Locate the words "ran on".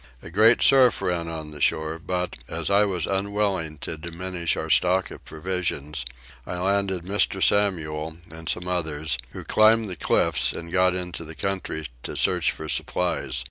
1.03-1.51